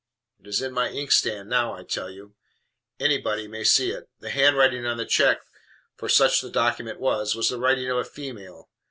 It 0.39 0.47
is 0.47 0.63
in 0.63 0.73
my 0.73 0.89
inkstand 0.89 1.47
now, 1.47 1.75
I 1.75 1.83
tell 1.83 2.09
you. 2.09 2.33
Anybody 2.99 3.47
may 3.47 3.63
see 3.63 3.91
it. 3.91 4.09
The 4.19 4.31
handwriting 4.31 4.83
on 4.83 4.97
the 4.97 5.05
check, 5.05 5.41
for 5.95 6.09
such 6.09 6.41
the 6.41 6.49
document 6.49 6.99
was, 6.99 7.35
was 7.35 7.49
the 7.49 7.59
writing 7.59 7.87
of 7.87 7.97
a 7.97 8.03
female. 8.03 8.67